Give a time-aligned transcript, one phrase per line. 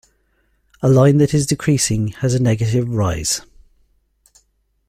[0.81, 3.41] A line that is decreasing has a negative "rise".